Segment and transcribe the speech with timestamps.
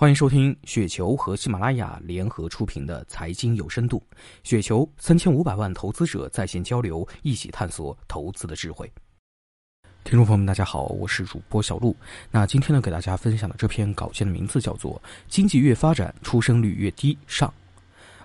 [0.00, 4.00] 欢迎收听雪球和喜马拉雅联合出品的财经有深度。
[4.44, 8.88] 雪球三千五百万投资者在线交流，一起探索投资的智慧。
[10.04, 11.96] 听众朋友们，大家好，我是主播小璐。
[12.30, 14.94] 那今天呢，给大家分享的这篇稿件的名字叫做
[15.26, 17.12] 《经济越发展，出生率越低》。
[17.26, 17.52] 上，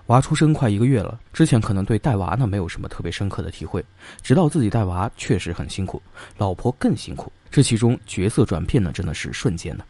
[0.06, 3.84] 娃出生快一个月了，之前可能对带娃呢没有什么特别深刻的体会，
[4.22, 6.00] 直到自己带娃确实很辛苦，
[6.38, 9.84] 老婆更辛苦，这其中角色转变呢真的是瞬间的。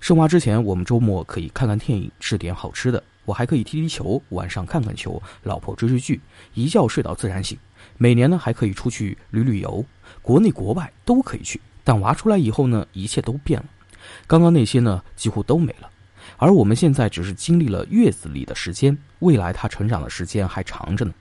[0.00, 3.02] 生娃之前，我们周末可以看看电影，吃点好吃的。
[3.24, 6.20] 我还可以踢踢球，晚上看看球，老婆追追剧，
[6.54, 7.58] 一觉睡到自然醒。
[7.98, 9.84] 每年呢，还可以出去旅旅游，
[10.22, 11.60] 国内国外都可以去。
[11.82, 13.66] 但娃出来以后呢，一切都变了。
[14.26, 15.90] 刚刚那些呢，几乎都没了。
[16.36, 21.12] 而我们现在只是经历了月子里的时间，未来他成长的时间还长着呢。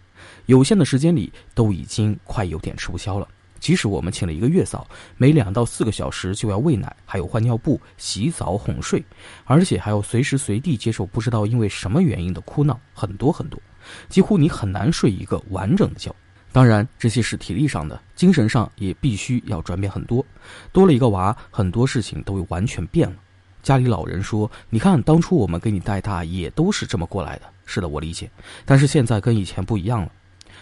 [0.45, 3.27] 有限的时间里，都已经快有点吃不消了。
[3.65, 4.87] 即使我们请了一个月嫂，
[5.17, 9.03] 每两到四个小时就要喂奶，还有换尿布、洗澡、哄睡，
[9.43, 13.59] 而且还要随时随地接受不知道因为什么原因的哭闹，很多很多，
[14.07, 16.13] 几乎你很难睡一个完整的觉。
[16.51, 20.23] 当然，这些是体力上的，精神上也必须要转变很多。
[20.71, 23.15] 多了一个娃，很多事情都会完全变了。
[23.63, 28.29] 家里老人说：“你看，当初我们给你带大也都是这么过来的。”是的，我理解，
[28.63, 30.11] 但是现在跟以前不一样了。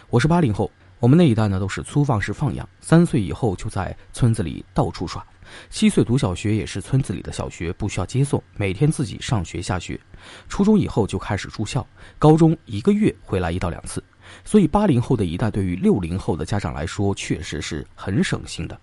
[0.10, 0.72] 我是八零后。
[1.04, 5.22] 我们那一代呢，都是粗放式放养，三岁以后就在村子里到处耍，
[5.70, 10.00] 七岁读小学也是村子里的小学，不需要接送，每天自己上学下学。
[10.48, 11.86] 初中以后就开始住校，
[12.18, 14.02] 高中一个月回来一到两次。
[14.46, 18.80] 所以八零后的一代对于六零后的家长来说，确实是很省心的。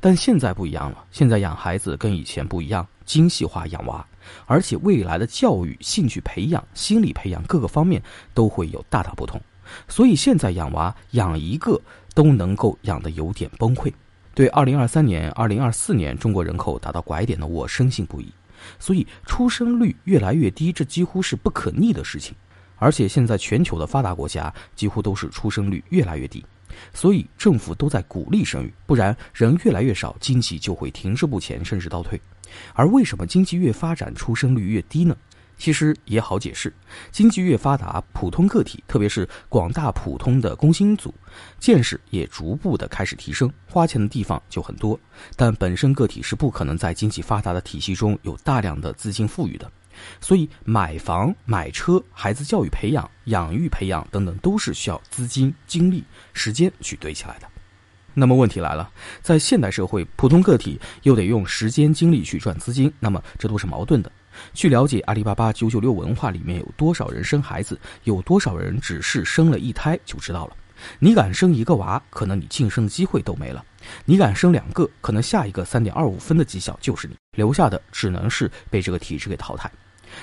[0.00, 4.04] 但现在不一样了，现在养孩子跟以前不一样，精细化养娃，
[4.46, 8.02] 而且未来的教育、兴趣培养、心理培养各个方面
[8.34, 9.40] 都会有大大不同。
[9.88, 11.80] 所以现在养娃养一个
[12.14, 13.92] 都能够养得有点崩溃。
[14.34, 18.32] 对二零二三年、二零二四年中国人口达到拐点的我深信不疑。
[18.78, 22.34] 所以出生率越来越低，这几乎是不可逆的事情。
[22.76, 26.44] 而且现在全球的发达国家几乎都是出生率越来越低，
[26.94, 32.20] 所以政府都在鼓励生育，不然人越来越少，经济就会停滞不前，甚至倒退。
[32.74, 35.16] 而为什么经济越发展，出生率越低呢？
[35.60, 36.72] 其实也好解释，
[37.12, 41.12] 经济越发达，普通个体，特别是广大普通的工薪族，
[41.58, 44.98] 见识也逐步的开始提升，花钱的地方就很多。
[45.36, 49.70] 但本身个体是不可能在经济发达的体系中有大量的资金富裕的，
[50.18, 57.46] 所以买房、买车、孩子教育培养、养育培养等等，都是需要资金、精力、时间去堆起来的。
[58.14, 58.90] 那么问题来了，
[59.22, 64.10] 在现代社会，普通个体又得用时间、精力去赚资金，那么这都是矛盾的。
[64.54, 70.56] 据了解，阿里巴巴九九六文化里面有多少人生孩子，有多少人只是生了一胎就知道了。
[70.98, 73.62] 你敢生一个娃，可能你晋升的机会都没了；
[74.06, 79.70] 你敢生两个，可能下一个三点二五分的绩效就是你留下的，只能是被这个体制给淘汰。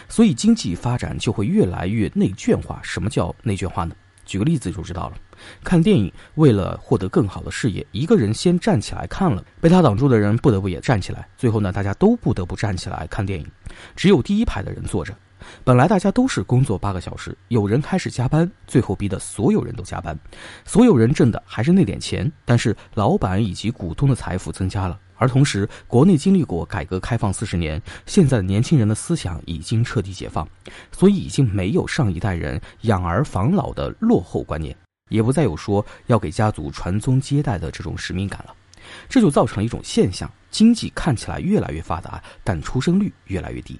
[0.10, 2.80] 所以经济发展就会越来越内卷化。
[2.82, 3.96] 什么叫内卷化呢？
[4.28, 5.18] 举个例子就知道了。
[5.64, 11.28] 看电影，为了获得更好的视野，一个人先站起来看了，被他挡住的人不得不也站起来。
[11.38, 13.48] 最后呢，大家都不得不站起来看电影，
[13.96, 15.16] 只有第一排的人坐着。
[15.64, 20.18] 本来大家都是工作八个小时，有人开始加班，最后逼得所有人都加班。
[20.66, 25.00] 所有人挣的还是那点钱，但是老板以及股东的财富增加了。
[25.18, 30.48] 而同时，国内经历过改革开放四十年，现在的年轻人的思想已经彻底解放，
[30.92, 34.76] 所以已经没有上一代人养儿防老的落后观念。
[35.10, 38.54] 也不再有说要给家族传宗接代的这种使命感了，
[39.08, 43.80] 这就造成了一种现象：经济看起来越来越发达，但出生率越来越低。